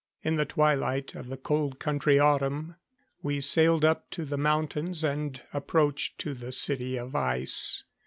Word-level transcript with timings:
In 0.23 0.35
the 0.35 0.45
twilight 0.45 1.13
of 1.13 1.27
the 1.27 1.37
Cold 1.37 1.77
Country 1.77 2.17
autumn, 2.17 2.73
we 3.21 3.39
sailed 3.39 3.85
up 3.85 4.09
to 4.09 4.25
the 4.25 4.35
mountains 4.35 5.03
and 5.03 5.39
approached 5.53 6.17
to 6.21 6.33
the 6.33 6.51
City 6.51 6.97
of 6.97 7.13
Ice. 7.15 7.83